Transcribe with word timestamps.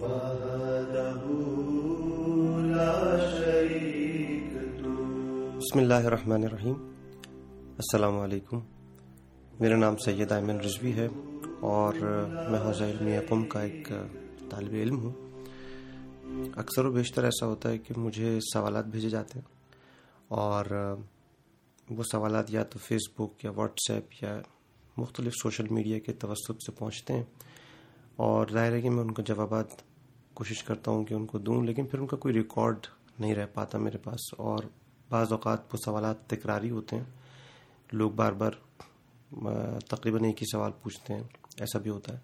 بسم 0.00 0.12
اللہ 5.74 5.94
الرحمن 5.94 6.44
الرحیم۔ 6.44 6.94
السلام 7.72 8.18
علیکم۔ 8.18 8.60
میرا 9.60 9.76
نام 9.76 9.96
سید 9.96 10.32
ایمن 10.32 10.60
رضوی 10.60 10.92
ہے 10.92 11.08
اور 11.60 11.94
میں 12.48 12.60
حوضہ 12.60 12.84
علمی 12.84 13.18
قم 13.28 13.44
کا 13.44 13.60
ایک 13.60 13.88
طالب 14.50 14.72
علم 14.72 14.98
ہوں۔ 14.98 15.12
اکثر 16.56 16.84
و 16.84 16.92
بیشتر 16.92 17.24
ایسا 17.24 17.46
ہوتا 17.46 17.68
ہے 17.68 17.78
کہ 17.78 17.94
مجھے 17.96 18.38
سوالات 18.52 18.84
بھیجے 18.84 19.08
جاتے 19.08 19.38
ہیں 19.38 19.54
اور 20.28 20.64
وہ 21.90 22.02
سوالات 22.12 22.50
یا 22.50 22.62
تو 22.62 22.78
فیس 22.78 23.02
بک 23.18 23.44
یا 23.44 23.50
واٹس 23.50 23.90
ایپ 23.90 24.04
یا 24.22 24.40
مختلف 24.96 25.32
سوشل 25.42 25.66
میڈیا 25.70 25.98
کے 25.98 26.12
توسط 26.12 26.66
سے 26.66 26.72
پہنچتے 26.72 27.12
ہیں 27.12 27.24
اور 28.16 28.46
ظاہر 28.52 28.72
ہے 28.72 28.80
کہ 28.80 28.90
میں 28.90 29.00
ان 29.00 29.10
کو 29.10 29.22
جوابات 29.22 29.66
کوشش 30.40 30.62
کرتا 30.64 30.90
ہوں 30.90 31.04
کہ 31.04 31.14
ان 31.14 31.26
کو 31.26 31.38
دوں، 31.38 31.62
لیکن 31.64 31.86
پھر 31.86 31.98
ان 31.98 32.06
کا 32.06 32.16
کوئی 32.16 32.34
ریکارڈ 32.34 32.86
نہیں 33.18 33.34
رہ 33.34 33.46
پاتا 33.54 33.78
میرے 33.78 33.98
پاس، 34.04 34.32
اور 34.38 34.64
بعض 35.10 35.32
اوقات 35.32 35.74
وہ 35.74 35.78
سوالات 35.84 36.26
تکراری 36.28 36.70
ہوتے 36.70 36.96
ہیں۔ 36.96 37.04
لوگ 37.92 38.10
بار 38.10 38.32
بار 38.32 38.52
تقریباً 39.88 40.24
ایک 40.24 40.42
ہی 40.42 40.46
سوال 40.52 40.72
پوچھتے 40.82 41.14
ہیں، 41.14 41.22
ایسا 41.60 41.78
بھی 41.78 41.90
ہوتا 41.90 42.12
ہے۔ 42.12 42.18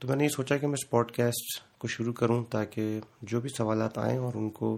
تو 0.00 0.08
میں 0.08 0.16
نے 0.16 0.24
یہ 0.24 0.28
سوچا 0.28 0.56
کہ 0.56 0.66
میں 0.66 0.76
اس 0.78 0.88
پوڈ 0.90 1.10
کاسٹ 1.12 1.78
کو 1.78 1.88
شروع 1.88 2.12
کروں 2.12 2.42
تاکہ 2.50 3.00
جو 3.22 3.40
بھی 3.40 3.48
سوالات 3.48 3.98
آئیں 3.98 4.18
اور 4.18 4.32
ان 4.34 4.50
کو 4.50 4.76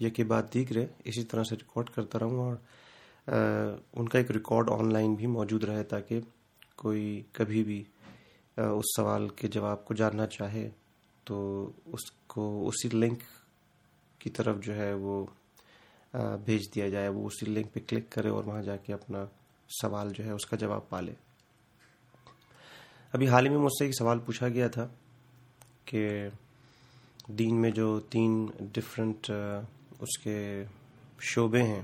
یہ 0.00 0.24
بات 0.24 0.52
دیکھ 0.54 0.72
رہے، 0.72 0.86
اسی 1.04 1.24
طرح 1.24 1.44
سے 1.44 1.56
ریکارڈ 1.56 1.90
کرتا 1.90 2.18
رہوں 2.18 2.38
اور 2.38 2.56
ان 3.92 4.08
کا 4.08 4.18
ایک 4.18 4.30
ریکارڈ 4.30 4.70
آن 4.70 4.92
لائن 4.92 5.14
بھی 5.14 5.26
موجود 5.28 5.64
رہے 5.64 5.82
تاکہ 5.84 6.20
کوئی 6.76 7.22
کبھی 7.32 7.62
بھی 7.64 7.82
اس 8.56 8.96
سوال 8.96 9.28
کے 9.28 9.48
جواب 9.48 9.84
کو 9.84 9.94
جاننا 9.94 10.26
چاہے۔ 10.26 10.68
تو 11.26 11.70
اس 11.86 12.10
کو 12.26 12.42
اسی 12.68 12.88
لنک 12.92 13.22
کی 14.20 14.30
طرف 14.30 14.56
جو 14.62 14.74
ہے 14.76 14.92
وہ 14.94 15.24
بھیج 16.44 16.74
دیا 16.74 16.88
جائے، 16.88 17.08
وہ 17.08 17.26
اسی 17.26 17.46
لنک 17.46 17.72
پہ 17.72 17.80
کلک 17.88 18.10
کرے 18.12 18.28
اور 18.28 18.44
وہاں 18.44 18.62
جا 18.62 18.76
کے 18.76 18.92
اپنا 18.92 19.24
سوال 19.70 20.12
جو 20.14 20.24
ہے 20.24 20.30
اس 20.30 20.46
کا 20.46 20.56
جواب 20.56 20.88
پالے 20.88 21.12
ابھی 23.14 23.28
حال 23.28 23.46
ہی 23.46 23.50
میں 23.50 23.58
مجھ 23.58 23.72
سے 23.78 23.84
ایک 23.84 23.94
سوال 23.98 24.18
پوچھا 24.26 24.48
گیا 24.48 24.68
تھا 24.68 24.86
کہ 25.84 26.28
دین 27.38 27.60
میں 27.60 27.70
جو 27.70 27.88
تین 28.10 28.46
ڈفرینٹ 28.72 29.30
اس 30.00 30.18
کے 30.22 30.64
شعبے 31.20 31.62
ہیں، 31.62 31.82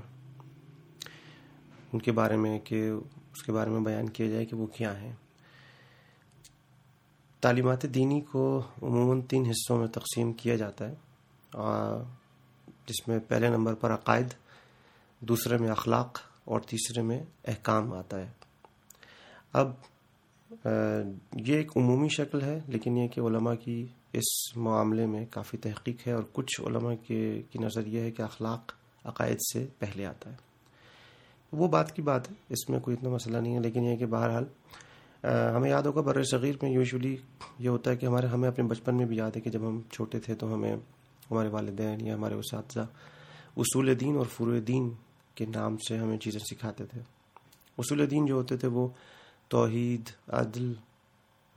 ان 1.93 1.99
کے 1.99 2.11
بارے 2.11 2.35
میں 2.37 2.57
کہ 2.59 2.89
اس 2.89 3.43
کے 3.43 3.51
بارے 3.51 3.69
میں 3.69 3.79
بیان 3.81 4.09
کیا 4.09 4.27
جائے 4.27 4.45
کہ 4.45 4.55
وہ 4.55 4.65
کیا 4.67 4.99
ہیں۔ 5.01 5.13
تعلیمات 7.41 7.83
دینی 7.83 8.21
کو 8.21 8.61
عموماً 8.83 9.21
تین 9.21 9.45
حصوں 9.45 9.77
میں 9.77 9.87
تقسیم 9.87 10.33
کیا 10.33 10.55
جاتا 10.55 10.89
ہے۔ 10.89 10.95
جس 12.85 13.07
میں 13.07 13.19
پہلے 13.27 13.49
نمبر 13.49 13.73
پر 13.73 13.93
عقائد، 13.93 14.27
دوسرے 15.19 15.57
میں 15.57 15.69
اخلاق 15.69 16.19
اور 16.45 16.59
تیسرے 16.59 17.01
میں 17.01 17.19
احکام 17.47 17.93
آتا 17.93 18.19
ہے۔ 18.19 18.27
اب 19.53 19.71
یہ 21.33 21.55
ایک 21.55 21.71
عمومی 21.77 22.07
شکل 22.09 22.41
ہے، 22.41 22.59
لیکن 22.67 22.97
یہ 22.97 23.07
کہ 23.07 23.21
علماء 23.21 23.53
کی 23.55 23.85
اس 24.13 24.57
معاملے 24.57 25.05
میں 25.05 25.25
کافی 25.31 25.57
تحقیق 25.57 26.07
ہے 26.07 26.11
اور 26.11 26.23
کچھ 26.33 26.61
علماء 26.61 26.93
کے، 27.07 27.41
کی 27.51 27.59
نظر 27.59 27.87
یہ 27.87 27.99
ہے 27.99 28.11
کہ 28.11 28.21
اخلاق 28.21 28.73
عقائد 29.05 29.37
سے 29.53 29.65
پہلے 29.79 30.05
آتا 30.05 30.29
ہے۔ 30.29 30.35
وہ 31.51 31.67
بات 31.67 31.95
کی 31.95 32.01
بات 32.01 32.29
ہے، 32.29 32.35
اس 32.49 32.69
میں 32.69 32.79
کوئی 32.79 32.97
اتنا 32.97 33.09
مسئلہ 33.09 33.37
نہیں 33.37 33.55
ہے، 33.55 33.59
لیکن 33.59 33.83
یہ 33.83 33.95
کہ 33.95 34.05
بہرحال 34.05 34.45
ہمیں 35.23 35.69
یاد 35.69 35.83
ہوگا 35.83 36.01
بر 36.01 36.23
صغیر 36.23 36.55
میں 36.61 36.71
یوزلی 36.71 37.17
یہ 37.59 37.69
ہوتا 37.69 37.91
ہے 37.91 37.95
کہ 37.95 38.05
ہمارے 38.05 38.27
ہمیں 38.27 38.49
اپنے 38.49 38.65
بچپن 38.65 38.95
میں 38.95 39.05
بھی 39.05 39.17
یاد 39.17 39.31
ہے 39.35 39.41
کہ 39.41 39.49
جب 39.49 39.59
ہم 39.61 39.81
چھوٹے 39.91 40.19
تھے 40.19 40.35
تو 40.35 40.53
ہمیں 40.53 40.75
ہمارے 41.31 41.49
والدین 41.49 42.05
یا 42.05 42.15
ہمارے 42.15 42.33
اساتذہ 42.33 42.85
اصول 43.57 43.99
دین 43.99 44.17
اور 44.17 44.25
فروع 44.25 44.59
دین 44.67 44.89
کے 45.35 45.45
نام 45.45 45.77
سے 45.77 45.97
ہمیں 45.97 46.17
چیزیں 46.17 46.39
سکھاتے 46.39 46.85
تھے۔ 46.85 47.01
اصول 47.77 48.09
دین 48.11 48.25
جو 48.25 48.35
ہوتے 48.35 48.57
تھے 48.57 48.67
وہ 48.67 48.87
توحید، 49.47 50.09
عدل، 50.27 50.73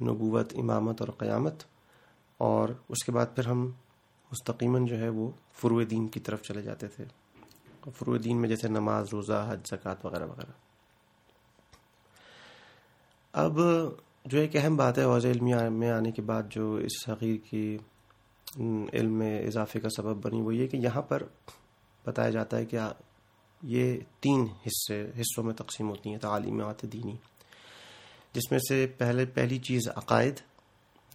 نبوت، 0.03 0.53
امامت 0.56 1.00
اور 1.00 1.09
قیامت 1.09 1.62
اور 2.38 2.69
اس 2.88 3.04
کے 3.04 3.12
بعد 3.12 3.26
پھر 3.34 3.47
ہم 3.47 3.66
مستقیماً 4.32 4.87
جو 4.87 4.99
ہے 4.99 5.09
وہ 5.09 5.31
فروع 5.53 5.82
دین 5.91 6.09
کی 6.09 6.20
طرف 6.20 6.43
چلے 6.43 6.62
جاتے 6.62 6.87
تھے۔ 6.88 7.04
فروع 7.91 8.19
دین 8.25 8.41
میں 8.41 8.49
جیسے 8.49 8.69
نماز، 8.69 9.06
روزہ، 9.12 9.47
حج، 9.49 9.60
زکوٰۃ 9.66 9.94
وغیرہ 10.04 10.26
وغیرہ۔ 10.26 10.69
اب 13.32 13.60
جو 14.24 14.38
ایک 14.38 14.56
اہم 14.56 14.76
بات 14.76 14.98
ہے 14.98 15.04
واضح 15.04 15.28
علمی 15.28 15.68
میں 15.70 15.91
آنے 15.91 16.10
کے 16.10 16.22
بعد 16.22 16.42
جو 16.50 16.74
اس 16.74 17.08
حقیر 17.08 17.36
کی 17.50 17.78
علم 18.92 19.12
میں 19.12 19.46
اضافے 19.46 19.80
کا 19.80 19.88
سبب 19.88 20.26
بنی، 20.26 20.41
وہ 20.41 20.54
یہ 20.54 20.66
کہ 20.66 20.76
یہاں 20.76 21.02
پر 21.02 21.22
بتایا 22.06 22.30
جاتا 22.30 22.56
ہے 22.56 22.64
کہ 22.64 22.78
یہ 23.62 23.98
تین 24.20 24.46
حصے، 24.66 25.02
حصوں 25.20 25.44
میں 25.44 25.54
تقسیم 25.54 25.88
ہوتی 25.88 26.10
ہیں 26.10 26.19
تعلیمات 26.19 26.82
دینی۔ 26.82 27.16
جس 28.32 28.50
میں 28.50 28.58
سے 28.69 28.86
پہلے، 28.98 29.26
پہلی 29.26 29.58
چیز 29.58 29.88
عقائد، 29.96 30.34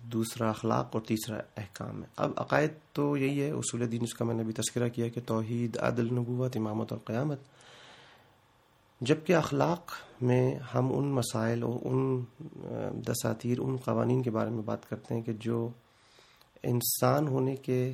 دوسرا 0.04 0.50
اخلاق 0.50 0.90
اور 0.92 1.02
تیسرا 1.02 1.38
احکام 1.58 2.04
ہے۔ 2.04 2.08
اب 2.18 2.32
عقائد 2.38 2.70
تو 2.94 3.18
یہی 3.18 3.42
ہے، 3.42 3.52
اصول 3.52 3.92
دین، 3.92 4.02
اس 4.04 4.14
کا 4.14 4.26
میں 4.26 4.36
نے 4.36 4.44
بھی 4.44 4.54
تذکرہ 4.54 4.90
کیا 4.90 5.08
کہ 5.08 5.22
توحید، 5.26 5.78
عدل، 5.78 6.14
نبوت، 6.14 6.58
امامت 6.58 6.92
اور 6.92 7.00
قیامت۔ 7.06 7.40
جبکہ 9.06 9.36
اخلاق 9.36 9.92
میں 10.22 10.56
ہم 10.74 10.92
ان 10.98 11.08
مسائل 11.12 11.64
اور 11.64 11.80
ان 11.84 12.24
دساتیر، 13.08 13.60
ان 13.60 13.76
قوانین 13.78 14.22
کے 14.22 14.32
بارے 14.32 14.50
میں 14.50 14.64
بات 14.64 14.90
کرتے 14.90 15.16
ہیں 15.16 15.22
کہ 15.22 15.34
جو 15.40 15.68
انسان 16.64 17.28
ہونے 17.28 17.56
کے، 17.56 17.92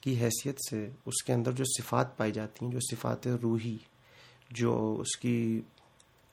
کی 0.00 0.14
حیثیت 0.20 0.58
سے 0.68 0.88
اس 1.06 1.22
کے 1.22 1.32
اندر 1.32 1.52
جو 1.52 1.64
صفات 1.64 2.16
پائی 2.16 2.32
جاتی 2.32 2.64
ہیں، 2.64 2.72
جو 2.72 2.80
صفات 2.90 3.26
روحی، 3.42 3.76
جو 4.50 4.74
اس 5.00 5.16
کی 5.16 5.60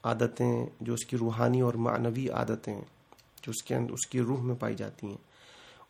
عادتیں، 0.03 0.65
جو 0.81 0.93
اس 0.93 1.05
کی 1.05 1.17
روحانی 1.17 1.61
اور 1.61 1.73
معنوی 1.73 2.29
عادتیں 2.29 2.79
جو 3.43 3.49
اس 3.49 3.63
کے 3.63 3.75
اندر، 3.75 3.93
اس 3.93 4.07
کی 4.07 4.21
روح 4.21 4.41
میں 4.41 4.55
پائی 4.55 4.75
جاتی 4.75 5.07
ہیں، 5.07 5.17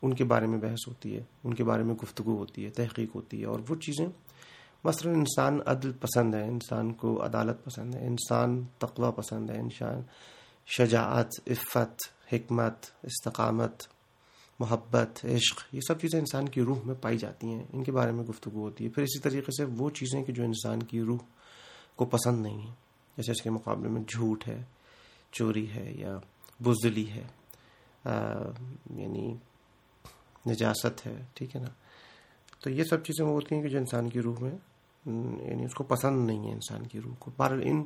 ان 0.02 0.14
کے 0.14 0.24
بارے 0.24 0.46
میں 0.46 0.58
بحث 0.58 0.86
ہوتی 0.88 1.16
ہے، 1.16 1.22
ان 1.44 1.54
کے 1.54 1.64
بارے 1.64 1.82
میں 1.82 1.94
گفتگو 2.02 2.36
ہوتی 2.36 2.64
ہے، 2.64 2.70
تحقیق 2.70 3.14
ہوتی 3.14 3.40
ہے 3.40 3.46
اور 3.46 3.60
وہ 3.68 3.74
چیزیں 3.76 4.06
مثلا 4.84 5.12
انسان 5.12 5.58
عدل 5.66 5.92
پسند 5.92 6.34
ہے، 6.34 6.42
انسان 6.42 6.92
کو 6.92 7.24
عدالت 7.24 7.64
پسند 7.64 7.94
ہے، 7.94 8.06
انسان 8.06 8.64
تقوی 8.78 9.10
پسند 9.16 9.50
ہے، 9.50 9.58
انسان 9.58 10.02
شجاعت، 10.66 11.28
عفت، 11.46 12.02
حکمت، 12.32 12.86
استقامت، 13.02 13.82
محبت، 14.60 15.24
عشق، 15.24 15.74
یہ 15.74 15.80
سب 15.88 16.00
چیزیں 16.00 16.20
انسان 16.20 16.48
کی 16.48 16.62
روح 16.62 16.78
میں 16.84 16.94
پائی 16.94 17.18
جاتی 17.18 17.46
ہیں۔ 17.46 17.64
ان 17.72 17.84
کے 17.84 17.92
بارے 17.92 18.12
میں 18.12 18.24
گفتگو 18.24 18.60
ہوتی 18.60 18.84
ہے۔ 18.84 18.88
پھر 18.88 19.02
اسی 19.02 19.18
طریقے 19.18 19.52
سے 19.56 19.64
وہ 19.64 19.90
چیزیں 19.90 20.24
کہ 20.24 20.32
جو 20.32 20.44
انسان 20.44 20.82
کی 20.82 21.00
روح 21.00 21.18
کو 21.96 22.04
پسند 22.04 22.42
نہیں 22.42 22.58
ہیں، 22.58 22.74
جیسے 23.16 23.32
اس 23.32 23.42
کے 23.42 23.50
مقابلے 23.50 23.88
میں 23.88 24.02
جھوٹ 24.08 24.48
ہے، 24.48 24.62
چوری 25.32 25.70
ہے 25.70 25.92
یا 25.92 26.18
بزدلی 26.62 27.10
ہے 27.10 27.24
یعنی 28.96 29.34
نجاست 30.46 31.06
ہے، 31.06 31.24
ٹھیک 31.34 31.56
ہے 31.56 31.60
نا؟ 31.60 31.68
تو 32.62 32.70
یہ 32.70 32.84
سب 32.84 33.04
چیزیں 33.04 33.26
وہ 33.26 33.30
ہوتی 33.30 33.54
ہیں 33.54 33.62
کہ 33.62 33.68
جو 33.68 33.78
انسان 33.78 34.08
کی 34.08 34.20
روح 34.20 34.34
میں 34.40 34.50
یعنی 35.48 35.64
اس 35.64 35.74
کو 35.74 35.84
پسند 35.84 36.26
نہیں 36.26 36.48
ہے 36.48 36.52
انسان 36.52 36.86
کی 36.86 37.00
روح 37.00 37.14
کو۔ 37.18 37.30
پر 37.36 37.60
ان 37.62 37.84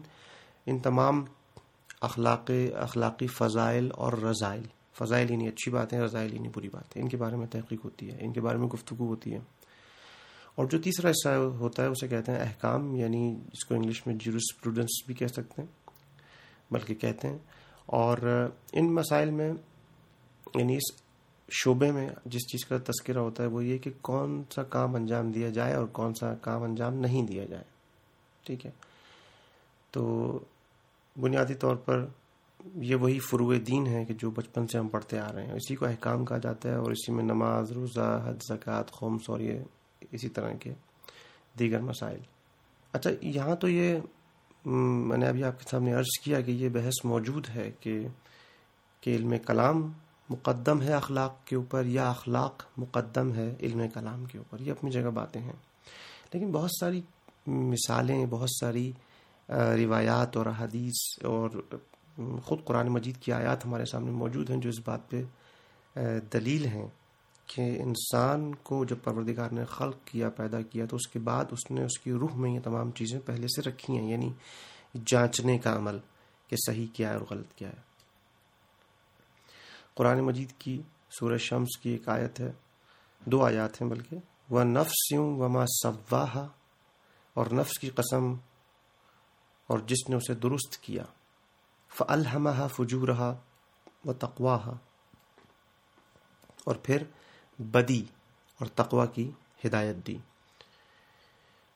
ان 0.67 0.79
تمام 0.79 1.25
اخلاق، 2.01 2.51
اخلاقی 2.75 3.27
فضائل 3.27 3.89
اور 3.95 4.13
رضائل۔ 4.13 4.63
فضائل 4.99 5.31
یعنی 5.31 5.49
اچھی 5.49 5.73
بات 5.73 5.93
ہے 5.93 6.01
رضائل 6.01 6.35
یعنی 6.35 6.49
بری 6.49 6.69
بات 6.69 6.97
ہے 6.97 7.03
ان 7.03 7.09
کے 7.09 7.17
بارے 7.17 7.37
میں 7.37 7.47
تحقیق 7.47 7.85
ہوتی 7.85 8.11
ہے، 8.11 8.17
ان 8.21 8.33
کے 8.33 8.41
بارے 8.41 8.59
میں 8.59 8.67
گفتگو 8.67 9.07
ہوتی 9.07 9.33
ہے۔ 9.33 9.39
اور 10.55 10.67
جو 10.67 10.83
تیسرا 10.83 11.11
حصہ 11.11 11.29
ہوتا 11.29 11.83
ہے، 11.83 11.89
اسے 11.89 12.09
کہتے 12.09 12.33
ہیں 12.33 12.39
احکام 12.39 12.97
یعنی 12.97 13.37
جس 13.53 13.65
کو 13.65 13.75
انگلش 13.75 14.07
میں 14.07 14.15
جیروس 14.15 14.61
پروڈنس 14.63 15.03
بھی 15.07 15.15
کہہ 15.15 15.27
سکتے 15.27 15.63
ہیں، 15.63 15.91
بلکہ 16.71 16.95
کہتے 16.95 17.29
ہیں۔ 17.29 17.39
اور 17.87 18.49
ان 18.73 18.95
مسائل 18.95 19.31
میں 19.31 19.53
یعنی 20.55 20.77
اس 20.77 21.06
شعبے 21.51 21.93
میں 21.93 22.09
جس 22.25 22.43
چیز 22.53 22.65
کا 22.65 22.79
تذکرہ 22.79 23.19
ہوتا 23.19 23.43
ہے 23.43 23.49
وہ 23.49 23.65
یہ 23.65 23.79
کہ 23.79 23.91
کون 24.01 24.43
سا 24.55 24.63
کام 24.63 24.95
انجام 24.95 25.33
دیا 25.33 25.49
جائے 25.49 25.75
اور 25.75 25.87
کون 25.87 26.15
سا 26.15 26.35
کام 26.35 26.63
انجام 26.63 26.95
نہیں 26.95 27.23
دیا 27.23 27.45
جائے۔ 27.45 27.65
ٹھیک 28.45 28.67
ہے؟ 28.67 28.71
تو 29.91 30.39
بنیادی 31.21 31.55
طور 31.55 31.77
پر 31.77 32.07
یہ 32.75 32.97
وہی 32.97 33.19
فروع 33.19 33.55
دین 33.67 33.87
ہے 33.87 34.05
کہ 34.05 34.15
جو 34.15 34.31
بچپن 34.31 34.67
سے 34.67 34.79
ہم 34.79 34.89
پڑھتے 34.89 35.19
آ 35.19 35.33
رہے 35.33 35.47
ہیں۔ 35.47 35.53
اسی 35.53 35.75
کو 35.75 35.87
احکام 35.87 36.25
کہا 36.25 36.39
جاتا 36.39 36.69
ہے 36.69 36.75
اور 36.75 36.91
اسی 36.91 37.13
میں 37.13 37.25
نماز، 37.25 37.73
روزہ 37.73 38.25
حد 38.25 38.43
زکوٰۃ 38.49 38.91
خومس 38.91 39.23
اور 39.29 39.41
یہ 39.41 39.61
اسی 40.11 40.29
طرح 40.29 40.53
کے 40.53 40.75
دیگر 41.59 41.81
مسائل۔ 41.81 42.19
اچھا 42.93 43.11
یہاں 43.21 43.57
تو 43.57 43.69
یہ 43.69 43.99
میں 44.65 45.19
نے 45.19 45.27
ابھی 45.27 45.45
آپ 45.45 45.59
کے 45.59 45.69
سامنے 45.71 45.93
عرض 45.93 46.25
کیا 46.25 46.41
کہ 46.41 46.51
یہ 46.51 46.69
بحث 46.69 47.05
موجود 47.05 47.49
ہے 47.49 47.71
کہ 47.81 48.07
کہ 49.01 49.17
علم 49.17 49.35
کلام 49.47 49.93
مقدم 50.29 50.83
ہے 50.83 50.93
اخلاق 50.93 51.45
کے 51.45 51.57
اوپر 51.57 51.85
یا 51.85 52.11
اخلاق 52.11 52.63
مقدم 52.77 53.35
ہے 53.35 53.55
علم 53.61 53.89
کلام 53.95 54.25
کے 54.25 54.39
اوپر، 54.39 54.61
یہ 54.61 54.71
اپنی 54.71 54.91
جگہ 54.91 55.11
باتیں 55.11 55.41
ہیں۔ 55.41 55.53
لیکن 56.33 56.53
بہت 56.53 56.71
ساری 56.81 57.01
مثالیں، 57.47 58.27
بہت 58.27 58.51
ساری 58.61 58.93
روایات 59.49 60.37
اور 60.37 60.47
حدیث 60.47 61.25
اور 61.25 61.51
خود 62.45 62.65
قرآن 62.65 62.89
مجید 62.89 63.17
کی 63.17 63.33
آیات 63.33 63.67
ہمارے 63.67 63.85
سامنے 63.85 64.11
موجود 64.11 64.51
ہیں 64.51 64.57
جو 64.57 64.69
اس 64.69 64.81
بات 64.85 65.11
پہ 65.11 65.23
دلیل 66.33 66.65
ہیں 66.65 66.89
کہ 67.47 67.83
انسان 67.83 68.55
کو 68.55 68.85
جب 68.85 68.97
پروردگار 69.05 69.51
نے 69.51 69.65
خلق 69.65 69.97
کیا، 70.05 70.29
پیدا 70.29 70.61
کیا، 70.61 70.87
تو 70.87 70.97
اس 70.97 71.09
کے 71.09 71.19
بعد 71.19 71.45
اس 71.51 71.71
نے 71.71 71.85
اس 71.85 71.99
کی 71.99 72.13
روح 72.13 72.35
میں 72.35 72.51
یہ 72.51 72.61
تمام 72.61 72.91
چیزیں 72.91 73.21
پہلے 73.21 73.47
سے 73.49 73.63
رکھی 73.63 73.99
ہیں 73.99 74.11
یعنی 74.11 74.33
جانچنے 75.07 75.59
کا 75.59 75.77
عمل 75.77 75.99
کہ 76.49 76.57
صحیح 76.67 76.87
کیا 76.93 77.09
ہے 77.09 77.15
اور 77.15 77.27
غلط 77.31 77.53
کیا 77.53 77.69
ہے۔ 77.69 77.96
قرآن 79.97 80.21
مجید 80.21 80.53
کی 80.59 80.83
سورہ 81.11 81.37
شمس 81.37 81.79
کی 81.79 81.91
ایک 81.91 82.09
آیت 82.09 82.41
ہے۔ 82.41 82.53
دو 83.21 83.45
آیات 83.45 83.83
ہیں 83.83 83.89
بلکہ۔ 83.89 84.17
وہ 84.51 84.65
نفس 84.65 85.13
یوں 85.13 85.39
وما 85.39 85.65
صواہ 85.83 86.37
اور 87.35 87.47
نفس 87.53 87.79
کی 87.79 87.91
قسم 87.91 88.35
اور 89.67 89.79
جس 89.79 90.09
نے 90.09 90.17
اسے 90.17 90.35
درست 90.35 90.79
کیا۔ 90.83 91.05
فلحمہ 91.89 92.67
فجورہ 92.77 93.35
و 94.05 94.13
تقواہ 94.13 94.69
اور 96.65 96.77
پھر 96.77 97.03
بدی 97.59 98.05
اور 98.59 98.67
تقوا 98.67 99.07
کی 99.07 99.31
ہدایت 99.65 99.97
دی۔ 100.07 100.19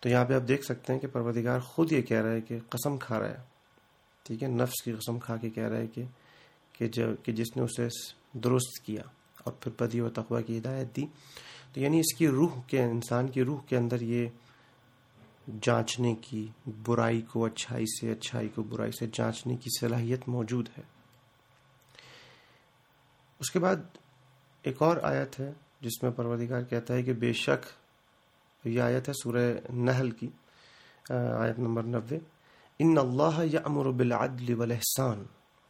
تو 0.01 0.09
یہاں 0.09 0.25
پہ 0.25 0.35
آپ 0.35 0.49
دیکھ 0.49 0.65
سکتے 0.65 0.93
ہیں 0.93 1.01
کہ 1.01 1.07
پروردگار 1.07 1.61
خود 1.61 1.93
یہ 1.93 2.03
کہہ 2.03 2.21
رہا 2.21 2.31
ہے 2.31 2.41
کہ 2.41 2.59
قسم 2.69 2.99
کھا 2.99 3.21
رہا 3.21 3.29
ہے۔ 3.29 3.37
ٹھیک 4.23 4.43
ہے، 4.43 4.49
نفس 4.49 4.83
کی 4.83 4.93
قسم 4.93 5.19
کھا 5.19 5.37
کے 5.37 5.51
کہہ 5.51 5.69
رہا 5.69 5.77
ہے 5.77 5.87
کہ 5.87 6.05
کہ 6.81 6.89
جبکہ 6.89 7.33
جس 7.33 7.57
نے 7.57 7.63
اسے 7.63 7.89
درست 8.39 8.85
کیا 8.85 9.03
اور 9.45 9.53
پھر 9.53 9.73
بدی 9.81 10.01
و 10.01 10.09
تقوا 10.09 10.41
کی 10.41 10.59
ہدایت 10.59 10.97
دی۔ 10.97 11.07
تو 11.73 11.81
یعنی 11.81 12.01
اس 12.01 12.15
کی 12.15 12.29
روح 12.29 12.61
کے 12.67 12.83
انسان 12.83 13.29
کی 13.29 13.45
روح 13.45 13.61
کے 13.69 13.77
اندر 13.77 14.01
یہ 14.01 14.29
جانچنے 15.61 16.15
کی 16.15 16.47
برائی 16.87 17.21
کو 17.21 17.45
اچھائی 17.45 17.85
سے 17.87 18.13
اچھائی 18.13 18.49
کو 18.49 18.63
برائی 18.63 18.93
سے 18.93 19.07
جانچنے 19.13 19.57
کی 19.57 19.81
صلاحیت 19.81 20.29
موجود 20.29 20.69
ہے۔ 20.79 20.83
اس 23.39 23.51
کے 23.51 23.59
بعد 23.59 23.77
ایک 24.63 24.83
اور 24.83 24.97
آیت 25.03 25.41
ہے 25.41 25.53
جس 25.81 26.03
میں 26.03 26.11
پروردگار 26.11 26.63
کہتا 26.63 26.95
ہے 26.95 27.03
کہ 27.03 27.13
بے 27.13 27.33
شک 27.33 27.67
یہ 28.67 28.81
آیت 28.81 29.09
ہے 29.09 29.15
سورہ 29.23 29.73
نحل 29.73 30.11
کی 30.11 30.29
آیت 31.39 31.59
نمبر 31.59 31.83
نوے۔ 31.83 32.19
ان 32.79 32.99
اللہ 32.99 33.45
یامر 33.53 33.91
بالعدل 33.91 34.55
والاحسان 34.55 35.25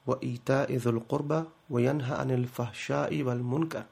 وایتاء 0.06 0.66
ذی 0.66 0.88
القربى 0.88 1.40
وینهى 1.70 2.12
عن 2.16 2.30
الفحشاء 2.30 3.22
والمنکر 3.22 3.82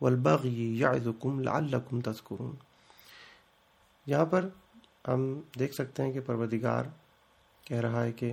والبغی 0.00 0.78
یعظکم 0.78 1.40
لعلکم 1.40 2.00
تذکرون 2.00 2.54
یہاں 4.06 4.24
پر 4.24 4.48
ہم 5.08 5.40
دیکھ 5.58 5.74
سکتے 5.74 6.02
ہیں 6.02 6.12
کہ 6.12 6.20
پروردگار 6.20 6.84
کہہ 7.64 7.80
رہا 7.80 8.04
ہے 8.04 8.12
کہ 8.12 8.32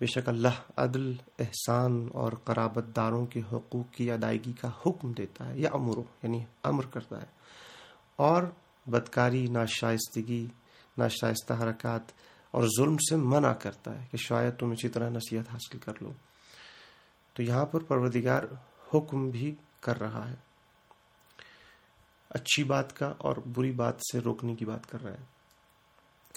بے 0.00 0.06
شک 0.06 0.28
اللہ 0.28 0.58
عدل، 0.76 1.12
احسان 1.38 2.08
اور 2.12 2.32
قرابت 2.44 2.84
داروں 2.96 3.26
کے 3.26 3.40
حقوق 3.52 3.94
کی 3.94 4.10
ادائیگی 4.10 4.52
کا 4.60 4.68
حکم 4.86 5.12
دیتا 5.12 5.48
ہے 5.48 5.58
یا 5.58 5.70
امرو 5.72 6.02
یعنی 6.22 6.44
امر 6.62 6.86
کرتا 6.86 7.20
ہے۔ 7.22 7.26
اور 8.16 8.42
بدکاری، 8.86 9.46
ناشائستگی، 9.46 10.46
ناشائستہ 10.98 11.52
حرکات 11.52 12.12
اور 12.50 12.64
ظلم 12.78 12.96
سے 12.96 13.16
منع 13.16 13.52
کرتا 13.52 14.00
ہے 14.00 14.06
کہ 14.10 14.16
شاید 14.16 14.58
تم 14.58 14.70
اسی 14.70 14.88
طرح 14.88 15.10
نصیحت 15.10 15.52
حاصل 15.52 15.78
کر 15.78 15.92
لو۔ 16.00 16.12
تو 17.38 17.42
یہاں 17.42 17.66
پر 17.66 17.80
پروردگار 17.80 18.42
حکم 18.94 19.30
بھی 19.30 19.54
کر 19.80 20.00
رہا 20.00 20.30
ہے۔ 20.30 20.34
اچھی 22.30 22.64
بات 22.64 22.96
کا 22.96 23.14
اور 23.18 23.36
بری 23.54 23.70
بات 23.70 23.94
سے 24.12 24.18
روکنے 24.18 24.54
کی 24.54 24.64
بات 24.64 24.90
کر 24.90 25.02
رہا 25.02 25.12
ہے۔ 25.12 25.24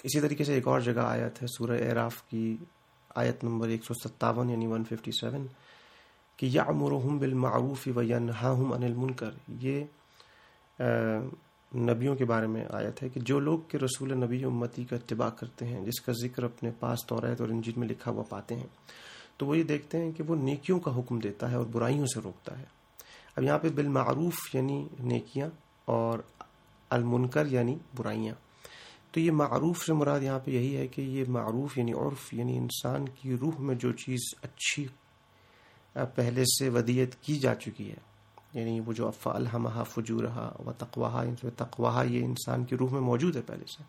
اسی 0.02 0.20
طریقے 0.20 0.44
سے 0.44 0.54
ایک 0.54 0.68
اور 0.68 0.80
جگہ 0.80 1.00
آیت 1.00 1.42
ہے، 1.42 1.46
سورہ 1.58 1.88
اعراف 1.88 2.22
کی 2.22 2.56
آیت 3.14 3.44
نمبر 3.44 3.68
ایک 3.68 3.84
سو 3.84 3.94
ستاون 3.94 4.50
یعنی 4.50 4.66
ون 4.66 4.84
ففٹی 4.84 5.10
سیون 5.20 5.46
کہ 6.36 6.46
یا 6.46 6.62
امرحم 6.62 7.18
بالمعروف 7.18 7.88
و 7.96 8.02
ینہاہم 8.02 8.72
عن 8.72 8.82
المنکر۔ 8.82 9.30
یہ 9.48 9.84
نبیوں 11.74 12.16
کے 12.16 12.24
بارے 12.24 12.46
میں 12.46 12.64
آیت 12.70 13.02
ہے 13.02 13.08
کہ 13.08 13.20
جو 13.20 13.40
لوگ 13.40 13.58
کہ 13.68 13.76
رسول 13.76 14.12
نبی 14.24 14.44
امتی 14.44 14.84
کا 14.84 14.96
اتباع 14.96 15.30
کرتے 15.30 15.66
ہیں، 15.66 15.84
جس 15.84 16.00
کا 16.00 16.12
ذکر 16.22 16.42
اپنے 16.42 16.70
پاس 16.80 17.06
طورت 17.06 17.40
اور 17.40 17.48
انجین 17.48 17.80
میں 17.80 17.88
لکھا 17.88 18.10
ہوا 18.10 18.22
پاتے 18.28 18.54
ہیں 18.56 18.66
تو 19.36 19.46
وہ 19.46 19.58
یہ 19.58 19.62
دیکھتے 19.62 19.98
ہیں 19.98 20.12
کہ 20.12 20.22
وہ 20.22 20.36
نیکیوں 20.36 20.80
کا 20.80 20.98
حکم 20.98 21.18
دیتا 21.18 21.50
ہے 21.50 21.56
اور 21.56 21.66
برائیوں 21.66 22.06
سے 22.06 22.20
روکتا 22.20 22.58
ہے۔ 22.58 22.64
اب 23.36 23.42
یہاں 23.42 23.58
پہ 23.58 23.68
بالمعروف 23.68 24.54
یعنی 24.54 24.88
نیکیاں 24.98 25.48
اور 25.84 26.18
المنکر 26.90 27.46
یعنی 27.46 27.76
برائیاں۔ 27.96 28.34
تو 29.10 29.20
یہ 29.20 29.30
معروف 29.30 29.84
سے 29.84 29.92
مراد 29.92 30.20
یہاں 30.20 30.38
پہ 30.44 30.50
یہی 30.50 30.76
ہے 30.76 30.86
کہ 30.86 31.00
یہ 31.00 31.24
معروف 31.28 31.78
یعنی 31.78 31.92
عرف 31.92 32.34
یعنی 32.34 32.56
انسان 32.56 33.08
کی 33.08 33.36
روح 33.36 33.52
میں 33.58 33.74
جو 33.74 33.92
چیز 33.92 34.20
اچھی 34.42 34.86
پہلے 35.92 36.44
سے 36.44 36.68
ودیت 36.68 37.14
کی 37.14 37.38
جا 37.38 37.54
چکی 37.54 37.90
ہے 37.90 37.96
یعنی 38.52 38.80
وہ 38.80 38.92
جو 38.92 39.06
افا 39.06 39.30
الحمہ 39.34 39.82
فجورہ 39.84 40.62
و 40.66 40.72
تقواہ 40.72 41.24
یعنی 41.24 41.50
تقواہ 41.50 42.04
یہ 42.04 42.24
انسان 42.24 42.64
کی 42.64 42.76
روح 42.76 42.92
میں 42.92 43.00
موجود 43.00 43.36
ہے 43.36 43.42
پہلے 43.42 43.64
سے۔ 43.64 43.82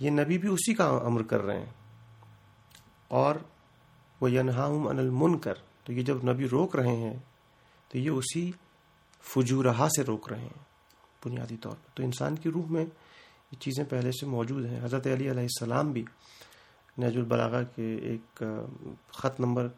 یہ 0.00 0.10
نبی 0.10 0.38
بھی 0.38 0.48
اسی 0.48 0.74
کا 0.74 0.84
امر 0.84 1.22
کر 1.22 1.42
رہے 1.42 1.58
ہیں۔ 1.58 1.72
اور 3.08 3.34
وہ 4.20 4.30
ینہاہم 4.30 4.88
ان 4.88 4.98
المن 4.98 5.38
کر 5.38 5.54
تو 5.84 5.92
یہ 5.92 6.02
جب 6.02 6.30
نبی 6.30 6.48
روک 6.48 6.76
رہے 6.76 6.96
ہیں 6.96 7.16
تو 7.88 7.98
یہ 7.98 8.10
اسی 8.10 8.52
فجورہ 9.22 9.88
سے 9.96 10.02
روک 10.02 10.32
رہے 10.32 10.40
ہیں 10.40 10.62
بنیادی 11.24 11.56
طور 11.56 11.72
پر۔ 11.72 11.90
تو 11.94 12.02
انسان 12.02 12.36
کی 12.36 12.50
روح 12.50 12.66
میں 12.70 12.84
یہ 13.52 13.60
چیزیں 13.60 13.84
پہلے 13.84 14.10
سے 14.12 14.26
موجود 14.26 14.64
ہیں۔ 14.66 14.84
حضرت 14.84 15.06
علی 15.06 15.30
علیہ 15.30 15.42
السلام 15.42 15.92
بھی 15.92 16.04
نج 16.98 17.16
البلاغا 17.16 17.62
کے 17.62 17.94
ایک، 17.96 18.42
خط 19.08 19.40
نمبر، 19.40 19.68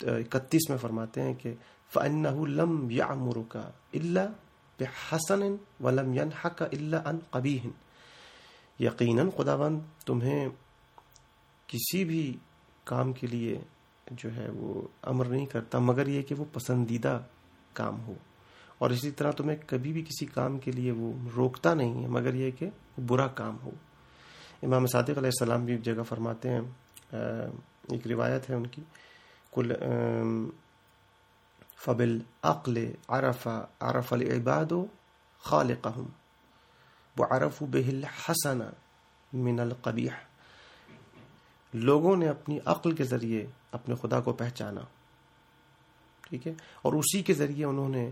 اکتیس 0.00 0.70
میں 0.70 0.78
فرماتے 0.78 1.22
ہیں 1.22 1.34
کہ 1.34 1.54
فن 1.92 2.22
لم 2.48 2.90
یا 2.90 3.06
امر 3.06 3.36
کا 3.48 3.70
اللہ 3.94 4.32
بحسن 4.78 5.42
ولم 5.84 6.14
ينحك 6.14 6.62
الا 6.62 7.02
ان 7.08 7.18
قبیح 7.30 7.68
یقیناً 8.78 9.30
خدا 9.36 9.56
بند 9.56 9.80
تمہیں 10.06 10.48
کسی 11.66 12.04
بھی 12.04 12.36
کام 12.84 13.12
کے 13.12 13.26
لیے 13.26 13.58
جو 14.10 14.36
ہے 14.36 14.48
وہ 14.50 14.88
امر 15.02 15.24
نہیں 15.24 15.46
کرتا، 15.46 15.78
مگر 15.78 16.06
یہ 16.06 16.22
کہ 16.22 16.34
وہ 16.34 16.44
پسندیدہ 16.52 17.20
کام 17.72 18.00
ہو۔ 18.00 18.14
اور 18.78 18.90
اسی 18.90 19.10
طرح 19.10 19.30
تمہیں 19.30 19.56
کبھی 19.66 19.92
بھی 19.92 20.02
کسی 20.02 20.26
کام 20.26 20.58
کے 20.58 20.72
لیے 20.72 20.92
وہ 20.92 21.12
روکتا 21.36 21.74
نہیں 21.74 22.02
ہے 22.02 22.08
مگر 22.08 22.34
یہ 22.34 22.50
کہ 22.50 22.70
برا 23.06 23.26
کام 23.26 23.56
ہو۔ 23.62 23.70
امام 24.62 24.86
صادق 24.86 25.18
علیہ 25.18 25.30
السلام 25.38 25.64
بھی 25.64 25.78
جگہ 25.78 26.02
فرماتے 26.02 26.48
ہیں 26.48 26.60
ایک 27.90 28.06
روایت 28.06 28.50
ہے 28.50 28.54
ان 28.54 28.66
کی 28.66 28.82
کل 29.50 29.72
فبل 31.76 32.18
عقل 32.42 32.92
عرف 33.08 33.48
عرف 33.80 34.12
العباد 34.12 34.72
و 34.72 34.84
خالقہم 35.38 36.06
وہ 37.18 37.26
عرف 37.30 37.62
بہل 37.62 38.04
حسن 38.04 38.58
من 39.32 39.60
القبیح 39.60 40.12
لوگوں 41.72 42.16
نے 42.16 42.28
اپنی 42.28 42.58
عقل 42.64 42.94
کے 42.94 43.04
ذریعے 43.04 43.46
اپنے 43.72 43.94
خدا 43.94 44.20
کو 44.20 44.32
پہچانا۔ 44.32 44.80
ٹھیک 46.20 46.46
ہے؟ 46.46 46.52
اور 46.82 46.92
اسی 46.92 47.22
کے 47.22 47.34
ذریعے 47.34 47.64
انہوں 47.64 47.88
نے 47.88 48.10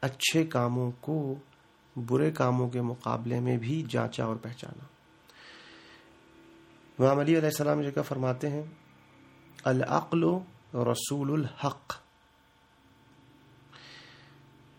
اچھے 0.00 0.46
کاموں 0.46 0.90
کو 1.00 1.34
برے 1.96 2.30
کاموں 2.30 2.70
کے 2.70 2.80
مقابلے 2.80 3.40
میں 3.40 3.56
بھی 3.56 3.84
جانچا 3.88 4.24
اور 4.24 4.36
پہچانا۔ 4.36 4.84
امام 6.98 7.18
علی 7.18 7.32
علیہ 7.32 7.48
السلام 7.48 7.82
جگہ 7.82 8.02
فرماتے 8.02 8.50
ہیں، 8.50 8.62
العقل 9.64 10.24
رسول 10.74 11.32
الحق۔ 11.32 11.94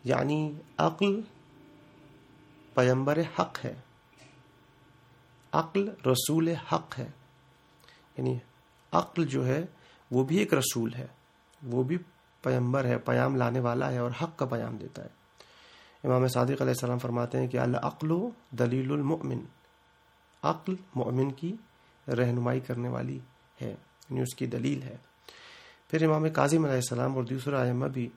یعنی 0.04 0.54
عقل 0.78 1.22
پیمبر 2.74 3.20
حق 3.40 3.66
ہے۔ 3.66 3.76
عقل 5.52 5.90
رسول 5.90 6.48
حق 6.48 7.00
ہے۔ 7.00 7.12
یعنی 8.18 8.38
عقل 8.92 9.26
جو 9.26 9.46
ہے 9.48 9.66
وہ 10.12 10.24
بھی 10.24 10.38
ایک 10.38 10.54
رسول 10.54 10.94
ہے، 10.94 11.08
وہ 11.64 11.84
بھی 11.84 11.98
پیمبر 12.44 12.86
ہے 12.86 12.98
پیام 12.98 13.36
لانے 13.36 13.60
والا 13.60 13.92
ہے 13.92 13.98
اور 13.98 14.12
حق 14.22 14.38
کا 14.38 14.46
پیام 14.46 14.78
دیتا 14.78 15.04
ہے۔ 15.04 15.10
امام 16.04 16.28
صادق 16.28 16.62
علیہ 16.62 16.74
السلام 16.76 17.00
فرماتے 17.00 17.38
ہیں 17.38 17.48
کہ 17.48 17.58
العقل 17.58 18.12
و 18.12 18.30
دلیل 18.52 18.92
المؤمن، 18.92 19.40
عقل 20.44 20.76
مؤمن 20.96 21.32
کی 21.32 21.56
رہنمائی 22.08 22.60
کرنے 22.60 22.90
والی 22.90 23.20
ہے 23.62 23.70
یعنی 23.70 24.22
اس 24.22 24.36
کی 24.36 24.46
دلیل 24.46 24.84
ہے۔ 24.84 24.96
پھر 25.90 26.06
امام 26.08 26.30
کاظم 26.30 26.64
علیہ 26.64 26.76
السلام 26.76 27.16
اور 27.16 27.24
دوسرا 27.24 27.62
ائمہ 27.62 27.86
بھی 27.86 28.10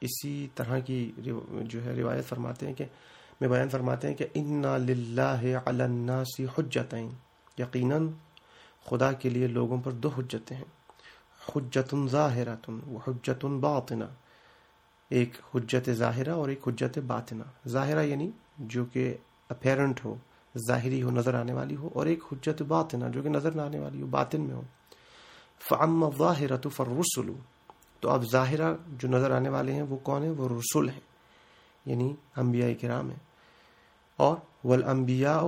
اسی 0.00 0.48
طرح 0.54 0.78
کی 0.78 1.12
جو 1.16 1.84
ہے 1.84 1.94
روایت 1.94 2.24
فرماتے 2.24 2.66
ہیں 2.66 2.74
کہ، 2.74 2.84
میں 3.40 3.48
بیان 3.48 3.68
فرماتے 3.68 4.08
ہیں 4.08 4.14
کہ 4.14 4.26
انا 4.34 4.76
للہ 4.76 5.56
علی 5.64 5.82
الناس 5.82 6.40
حجتین 6.58 7.08
یقیناً 7.58 8.08
خدا 8.86 9.12
کے 9.12 9.28
لیے 9.28 9.46
لوگوں 9.46 9.78
پر 9.84 9.90
دو 9.90 10.08
حجتیں 10.08 10.56
ہیں۔ 10.56 10.64
حجت 11.56 11.94
ظاہرۃ 12.08 12.70
و 12.90 12.96
حجت 12.96 13.44
باطنہ۔ 13.44 14.04
ایک 15.08 15.30
حجت 15.54 15.90
ظاہرہ 15.90 16.30
اور 16.30 16.48
ایک 16.48 16.68
حجت 16.68 16.98
باطنہ۔ 16.98 17.68
ظاہرہ 17.68 18.02
یعنی 18.02 18.30
جو 18.58 18.84
کہ 18.84 19.16
اپیرنٹ 19.48 20.04
ہو، 20.04 20.14
ظاہری 20.68 21.02
ہو، 21.02 21.10
نظر 21.10 21.34
آنے 21.34 21.52
والی 21.52 21.76
ہو، 21.76 21.88
اور 21.94 22.06
ایک 22.06 22.24
حجت 22.32 22.62
باطنہ 22.62 23.04
جو 23.12 23.22
کہ 23.22 23.28
نظر 23.28 23.52
نہ 23.52 23.62
آنے 23.62 23.78
والی 23.78 24.02
ہو، 24.02 24.06
باطن 24.06 24.40
میں 24.40 24.54
ہو۔ 24.54 24.62
فعم 25.68 26.10
ظاہرہ 26.18 26.56
تو 26.56 26.68
فر 26.68 26.86
رسول 26.86 27.32
تو 28.00 28.10
اب 28.10 28.30
ظاہرہ 28.32 28.74
جو 28.88 29.08
نظر 29.08 29.30
آنے 29.30 29.48
والے 29.48 29.72
ہیں 29.72 29.82
وہ 29.82 29.96
کون 29.96 30.22
ہیں؟ 30.22 30.30
وہ 30.30 30.48
رسول 30.48 30.88
ہیں۔ 30.88 31.00
یعنی 31.86 32.14
انبیاء 32.36 32.68
کرام 32.80 33.08
ہیں۔ 33.08 33.18
اور 34.16 34.36
والانبیاء 34.64 35.40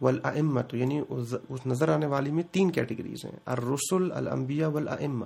والامت 0.00 0.74
یعنی 0.74 1.00
اس 1.08 1.66
نظر 1.66 1.88
آنے 1.88 2.06
والی 2.06 2.30
میں 2.30 2.42
تین 2.42 2.70
کیٹیگریز 2.70 3.24
ہیں۔ 3.24 3.38
الرسل 3.46 4.12
الانبیاء 4.12 4.68
والامہ 4.68 5.24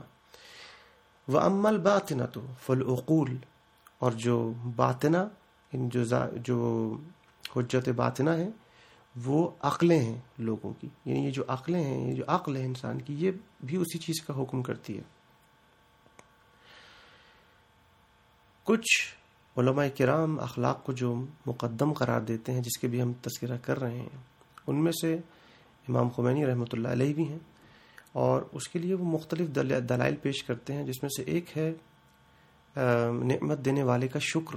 واما 1.28 1.68
الباطنۃ 1.68 2.38
فالعقول۔ 2.62 3.36
اور 3.98 4.12
جو 4.12 4.52
باطنہ 4.76 5.16
یعنی 5.72 5.88
جو 5.92 6.04
جو 6.36 6.96
حجت 7.56 7.88
باطنہ 7.88 8.30
ہیں 8.30 8.50
وہ 9.24 9.50
عقلیں 9.60 9.98
ہیں 9.98 10.20
لوگوں 10.38 10.72
کی۔ 10.80 10.88
یعنی 11.04 11.24
یہ 11.24 11.30
جو 11.30 11.42
عقلیں 11.48 11.84
ہیں، 11.84 12.10
یہ 12.10 12.14
جو 12.14 12.22
عقل 12.26 12.56
ہے 12.56 12.64
انسان 12.64 13.00
کی، 13.00 13.14
یہ 13.18 13.30
بھی 13.64 13.76
اسی 13.76 13.98
چیز 13.98 14.22
کا 14.22 14.42
حکم 14.42 14.62
کرتی 14.62 14.96
ہے۔ 14.96 15.02
کچھ 18.64 19.14
علماء 19.58 19.86
کرام 19.98 20.40
اخلاق 20.40 20.84
کو 20.84 20.92
جو 20.92 21.24
مقدم 21.46 21.92
قرار 21.92 22.20
دیتے 22.20 22.52
ہیں، 22.52 22.60
جس 22.60 22.78
کے 22.78 22.88
بھی 22.88 23.02
ہم 23.02 23.12
تذکرہ 23.12 23.56
کر 23.62 23.80
رہے 23.80 23.98
ہیں۔ 23.98 24.29
ان 24.66 24.82
میں 24.84 24.92
سے 24.92 25.14
امام 25.88 26.08
خمینی 26.08 26.46
رحمۃ 26.46 26.72
اللہ 26.72 26.88
علیہ 26.88 27.14
بھی 27.14 27.28
ہیں 27.28 27.38
اور 28.12 28.42
اس 28.52 28.68
کے 28.68 28.78
لیے 28.78 28.94
وہ 28.94 29.04
مختلف 29.04 29.54
دلائل 29.88 30.16
پیش 30.22 30.42
کرتے 30.44 30.72
ہیں 30.72 30.84
جس 30.84 31.02
میں 31.02 31.10
سے 31.16 31.22
ایک 31.32 31.56
ہے 31.56 31.72
نعمت 32.76 33.64
دینے 33.64 33.82
والے 33.82 34.08
کا 34.08 34.18
شکر 34.22 34.56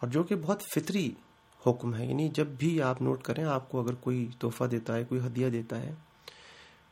اور 0.00 0.08
جو 0.08 0.22
کہ 0.22 0.34
بہت 0.34 0.62
فطری 0.74 1.08
حکم 1.60 1.94
ہے 1.94 2.06
یعنی 2.06 2.28
جب 2.34 2.46
بھی 2.58 2.80
آپ 2.82 3.02
نوٹ 3.02 3.22
کریں، 3.22 3.44
آپ 3.44 3.68
کو 3.70 3.80
اگر 3.80 3.94
کوئی 4.00 4.26
تحفہ 4.40 4.64
دیتا 4.64 4.94
ہے، 4.96 5.04
کوئی 5.04 5.20
ہدیہ 5.26 5.48
دیتا 5.50 5.80
ہے، 5.82 5.92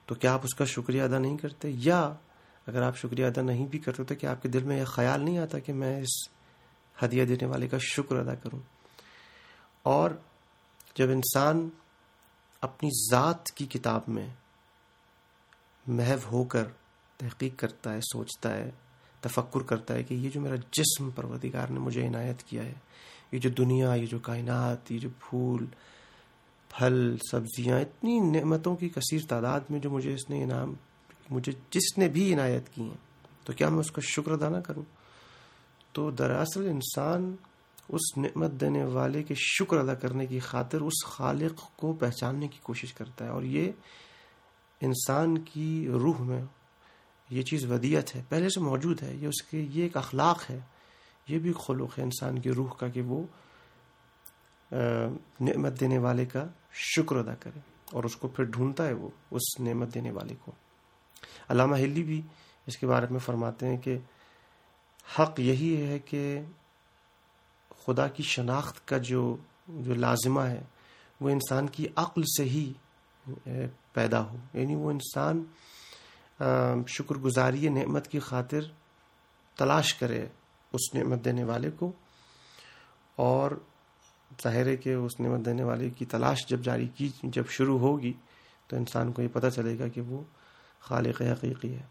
تو 0.09 0.15
کیا 0.15 0.33
آپ 0.35 0.41
اس 0.45 0.55
کا 0.55 0.65
شکریہ 0.65 1.03
ادا 1.03 1.19
نہیں 1.19 1.37
کرتے؟ 1.37 1.71
یا 1.75 2.01
اگر 2.67 2.83
آپ 2.83 2.97
شکریہ 2.99 3.27
ادا 3.27 3.43
نہیں 3.43 3.67
بھی 3.71 3.79
کرتے 3.79 4.05
تو 4.05 4.15
کیا 4.15 4.31
آپ 4.31 4.43
کے 4.43 4.49
دل 4.49 4.65
میں 4.65 4.79
یہ 4.79 4.85
خیال 4.85 5.25
نہیں 5.25 5.39
آتا 5.39 5.59
کہ 5.59 5.73
میں 5.73 5.97
اس 6.01 6.17
ہدیہ 6.97 7.25
دینے 7.25 7.47
والے 7.47 7.69
کا 7.69 7.79
شکر 7.81 8.17
ادا 8.17 8.35
کروں؟ 8.35 8.61
اور 9.83 10.11
جب 10.97 11.11
انسان 11.11 11.69
اپنی 12.61 12.91
ذات 13.11 13.47
کی 13.47 13.67
کتاب 13.67 14.01
میں 14.09 14.29
محو 15.87 16.17
ہو 16.33 16.45
کر 16.45 16.65
تحقیق 17.17 17.53
کرتا 17.57 17.93
ہے، 17.93 18.01
سوچتا 18.01 18.57
ہے، 18.57 18.71
تفکر 19.21 19.61
کرتا 19.61 19.95
ہے 19.95 20.03
کہ 20.03 20.15
یہ 20.15 20.31
جو 20.31 20.41
میرا 20.41 20.55
جسم 20.71 21.11
پروردگار 21.11 21.69
نے 21.69 21.79
مجھے 21.79 22.07
عنایت 22.07 22.43
کیا 22.43 22.65
ہے، 22.65 22.75
یہ 23.33 23.39
جو 23.39 23.51
دنیا، 23.51 23.95
یہ 23.95 24.07
جو 24.07 24.19
کائنات، 24.19 24.93
یہ 24.93 24.99
جو 24.99 25.09
پھول، 25.19 25.67
پھل، 26.69 27.17
سبزیاں، 27.31 27.81
اتنی 27.81 28.21
نعمتوں 28.21 28.77
کی 28.77 28.89
کثیر 28.89 29.21
تعداد 29.29 29.61
میں 29.71 29.81
جو 29.81 29.91
مجھے 29.91 30.15
اس 30.15 30.31
نے 30.31 30.43
انعام، 30.43 30.75
مجھے 31.31 31.53
جس 31.71 31.99
نے 31.99 32.09
بھی 32.09 32.35
عنایت 32.35 32.69
کی 32.69 32.83
ہیں، 32.83 32.97
تو 33.45 33.53
کیا 33.53 33.69
میں 33.69 33.81
اس 33.81 33.91
کا 33.91 34.01
شکر 34.05 34.33
ادا 34.33 34.49
نہ 34.49 34.57
کروں؟ 34.57 34.83
تو 35.93 36.11
دراصل 36.11 36.69
انسان 36.69 37.37
اس 37.93 38.17
نعمت 38.17 38.51
دینے 38.51 38.85
والے 38.85 39.23
کے 39.23 39.35
شکر 39.35 39.77
ادا 39.77 39.95
کرنے 39.95 40.27
کی 40.27 40.39
خاطر 40.39 40.81
اس 40.81 41.05
خالق 41.05 41.77
کو 41.77 41.93
پہچاننے 41.93 42.49
کی 42.49 42.59
کوشش 42.63 42.93
کرتا 42.93 43.25
ہے 43.25 43.31
اور 43.31 43.43
یہ 43.43 43.73
انسان 44.81 45.39
کی 45.39 45.89
روح 45.89 46.21
میں 46.21 46.45
یہ 47.31 47.43
چیز 47.43 47.71
ودیت 47.71 48.17
ہے۔ 48.17 48.23
پہلے 48.29 48.49
سے 48.49 48.61
موجود 48.61 49.03
ہے، 49.03 49.15
یہ 49.15 49.27
اس 49.27 49.43
کے، 49.43 49.67
یہ 49.71 49.83
ایک 49.83 49.97
اخلاق 49.97 50.51
ہے۔ 50.51 50.59
یہ 51.29 51.39
بھی 51.39 51.53
خلوق 51.67 51.99
ہے 51.99 52.05
انسان 52.05 52.39
کی 52.39 52.51
روح 52.51 52.75
کا 52.79 52.89
کہ 52.89 53.03
وہ 53.03 53.23
نعمت 55.41 55.81
دینے 55.81 55.99
والے 55.99 56.25
کا 56.25 56.47
شکر 56.73 57.17
ادا 57.17 57.35
کرے 57.35 57.61
اور 57.93 58.05
اس 58.05 58.17
کو 58.17 58.29
پھر 58.29 58.45
ڈھونڈتا 58.45 58.87
ہے 58.87 58.93
وہ، 58.93 59.09
اس 59.31 59.61
نعمت 59.61 59.95
دینے 59.95 60.11
والے 60.11 60.35
کو۔ 60.45 60.53
علامہ 61.49 61.77
ہلی 61.77 62.03
بھی 62.03 62.23
اس 62.67 62.77
کے 62.77 62.87
بارے 62.87 63.07
میں 63.11 63.19
فرماتے 63.19 63.67
ہیں 63.67 63.77
کہ 63.77 63.99
حق 65.19 65.41
یہی 65.41 65.87
ہے 65.87 65.99
کہ 65.99 66.41
خدا 67.91 68.09
کی 68.09 68.23
شناخت 68.23 68.89
کا 68.89 68.99
جو 68.99 69.37
جو 69.69 69.95
لازمہ 69.95 70.41
ہے، 70.41 70.63
وہ 71.21 71.31
انسان 71.31 71.69
کی 71.69 71.87
عقل 71.97 72.23
سے 72.23 72.45
ہی 72.45 72.73
پیدا 73.93 74.25
ہو۔ 74.25 74.37
یعنی 74.55 74.75
وہ 74.75 74.91
انسان 74.91 75.45
شکر 76.89 77.15
گزاری 77.15 77.69
نعمت 77.69 78.09
کی 78.09 78.19
خاطر 78.19 78.61
تلاش 79.57 79.95
کرے 79.95 80.27
اس 80.73 80.95
نعمت 80.95 81.25
دینے 81.25 81.45
والے 81.45 81.71
کو۔ 81.71 81.93
اور 83.17 83.51
ظاہر 84.43 84.67
ہے 84.67 84.77
کہ 84.77 84.95
اس 84.95 85.21
نعمت 85.21 85.45
دینے 85.45 85.63
والے 85.63 85.91
کی 85.91 86.05
تلاش 86.05 86.47
جب 86.47 86.61
جاری 86.61 86.89
کی، 86.89 87.09
جب 87.23 87.45
شروع 87.49 87.79
ہوگی، 87.79 88.13
تو 88.67 88.77
انسان 88.77 89.13
کو 89.13 89.23
یہ 89.23 89.29
پتہ 89.33 89.47
چلے 89.47 89.79
گا 89.79 89.89
کہ 89.89 90.01
وہ 90.01 90.23
خالق 90.81 91.23
حقیقی 91.23 91.75
ہے۔ 91.75 91.87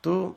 تو 0.00 0.32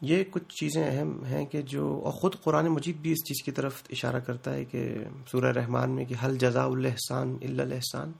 یہ 0.00 0.22
کچھ 0.30 0.54
چیزیں 0.54 0.84
اہم 0.84 1.24
ہیں 1.24 1.44
کہ 1.46 1.60
جو، 1.62 1.86
اور 2.04 2.12
خود 2.12 2.34
قرآن 2.42 2.66
مجید 2.66 2.96
بھی 2.96 3.12
اس 3.12 3.24
چیز 3.28 3.42
کی 3.44 3.52
طرف 3.52 3.82
اشارہ 3.90 4.20
کرتا 4.20 4.52
ہے 4.54 4.64
کہ 4.64 4.82
سورہ 5.30 5.52
رحمان 5.52 5.90
میں 5.90 6.04
کہ 6.04 6.14
حل 6.24 6.36
جزا 6.38 6.64
الحسان 6.64 7.36
الحسان 7.42 8.12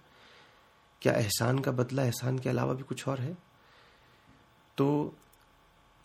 کیا 1.02 1.12
احسان 1.12 1.60
کا 1.60 1.70
بدلہ، 1.70 2.00
احسان 2.00 2.40
کے 2.40 2.50
علاوہ 2.50 2.74
بھی 2.74 2.84
کچھ 2.86 3.08
اور 3.08 3.18
ہے؟ 3.18 3.32
تو 4.78 5.10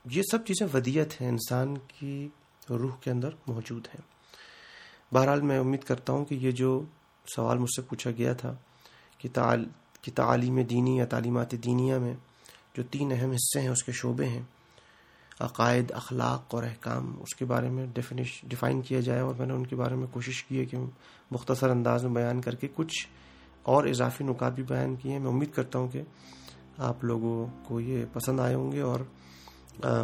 یہ 0.05 0.21
سب 0.31 0.45
چیزیں 0.45 0.67
ودیت 0.73 1.21
ہیں، 1.21 1.29
انسان 1.29 1.77
کی 1.87 2.27
روح 2.69 2.95
کے 3.01 3.11
اندر 3.11 3.35
موجود 3.47 3.87
ہیں۔ 3.87 4.01
بہرحال 5.11 5.41
میں 5.41 5.59
امید 5.59 5.83
کرتا 5.83 6.13
ہوں 6.13 6.25
کہ 6.25 6.35
یہ 6.35 6.51
جو 6.51 6.81
سوال 7.25 7.57
مجھ 7.57 7.71
سے 7.75 7.81
پوچھا 7.81 8.11
گیا 8.11 8.33
تھا 8.33 8.55
کہ 9.17 9.29
کہ 10.01 10.11
تعلیم 10.15 10.61
دینی 10.61 10.97
یا 10.97 11.05
تعلیمات 11.05 11.51
دینیا 11.65 11.97
میں 11.97 12.13
جو 12.75 12.83
تین 12.83 13.11
اہم 13.11 13.31
حصے 13.31 13.61
ہیں، 13.61 13.69
اس 13.69 13.83
کے 13.83 13.91
شعبے 13.91 14.25
ہیں 14.25 14.43
عقائد، 15.39 15.91
اخلاق 15.91 16.55
اور 16.55 16.63
احکام 16.63 17.15
اس 17.21 17.35
کے 17.35 17.45
بارے 17.45 17.69
میں 17.69 17.85
ڈیفینیش 17.93 18.39
ڈیفائن 18.43 18.81
کیا 18.81 18.99
جائے 18.99 19.19
اور 19.19 19.35
میں 19.37 19.45
نے 19.45 19.53
ان 19.53 19.65
کے 19.65 19.75
بارے 19.75 19.95
میں 19.95 20.07
کوشش 20.11 20.43
کی 20.43 20.59
ہے 20.59 20.65
کہ 20.65 20.77
مختصر 21.31 21.69
انداز 21.69 22.03
میں 22.05 22.13
بیان 22.13 22.41
کر 22.41 22.55
کے 22.55 22.67
کچھ 22.75 23.07
اور 23.63 23.85
اضافی 23.85 24.23
نکات 24.23 24.53
بھی 24.53 24.63
بیان 24.63 24.95
کیے 24.95 25.11
ہیں۔ 25.11 25.19
میں 25.19 25.29
امید 25.29 25.51
کرتا 25.51 25.79
ہوں 25.79 25.87
کہ 25.87 26.01
آپ 26.77 27.03
لوگوں 27.03 27.45
کو 27.63 27.79
یہ 27.79 28.05
پسند 28.13 28.39
آئے 28.39 28.55
ہوں 28.55 28.71
گے 28.71 28.81
اور 28.81 28.99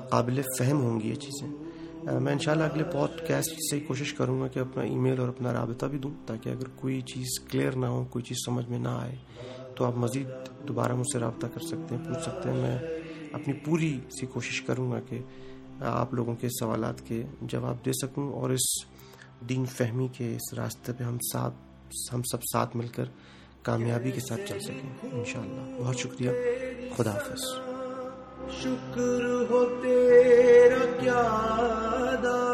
قابل 0.09 0.41
فہم 0.59 0.81
ہوں 0.81 0.99
گی 0.99 1.09
یہ 1.09 1.15
چیزیں۔ 1.15 2.19
میں 2.19 2.33
انشاءاللہ 2.33 2.63
اگلے 2.63 2.83
پوڈ 2.83 3.27
کاسٹ 3.27 3.51
سے 3.71 3.79
کوشش 3.79 4.13
کروں 4.13 4.41
گا 4.41 4.47
کہ 4.47 4.59
اپنا 4.59 4.83
ای 4.83 4.95
میل 4.95 5.19
اور 5.19 5.27
اپنا 5.27 5.53
رابطہ 5.53 5.85
بھی 5.85 5.97
دوں 5.97 6.11
تاکہ 6.25 6.49
اگر 6.49 6.67
کوئی 6.75 7.01
چیز 7.01 7.39
کلیئر 7.49 7.75
نہ 7.75 7.85
ہو، 7.85 8.03
کوئی 8.09 8.23
چیز 8.23 8.37
سمجھ 8.45 8.69
میں 8.69 8.79
نہ 8.79 8.89
آئے 8.89 9.15
تو 9.75 9.85
آپ 9.85 9.97
مزید 9.97 10.27
دوبارہ 10.67 10.93
مجھ 10.93 11.07
سے 11.13 11.19
رابطہ 11.19 11.47
کر 11.47 11.59
سکتے 11.59 11.95
ہیں، 11.95 12.03
پوچھ 12.05 12.23
سکتے 12.23 12.49
ہیں۔ 12.49 12.61
میں 12.61 12.77
اپنی 13.33 13.53
پوری 13.53 13.99
سی 14.19 14.25
کوشش 14.25 14.61
کروں 14.61 14.91
گا 14.91 14.99
کہ 14.99 15.19
آپ 15.79 16.13
لوگوں 16.13 16.35
کے 16.35 16.47
سوالات 16.49 17.07
کے 17.07 17.23
جواب 17.41 17.85
دے 17.85 17.91
سکوں 17.93 18.33
اور 18.33 18.49
اس 18.49 18.85
دین 19.49 19.65
فہمی 19.65 20.07
کے 20.07 20.35
اس 20.35 20.53
راستے 20.53 20.93
پہ 20.93 21.03
ہم 21.03 21.17
ساتھ، 21.33 21.53
ہم 22.13 22.21
سب 22.31 22.43
ساتھ 22.43 22.77
مل 22.77 22.87
کر 22.87 23.03
کامیابی 23.61 24.11
کے 24.11 24.19
ساتھ 24.19 24.41
چل 24.49 24.59
سکیں، 24.59 25.09
انشاءاللہ۔ 25.11 25.83
بہت 25.83 25.95
شکریہ۔ 25.95 26.29
خدا 26.97 27.11
حافظ۔ 27.11 27.41
شکر 28.61 29.23
ہو 29.49 29.79
تیرا 29.81 30.99
کیا 30.99 31.39
دا 32.23 32.51